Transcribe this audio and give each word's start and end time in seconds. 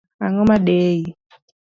Ang’o 0.25 0.43
madei? 0.51 0.97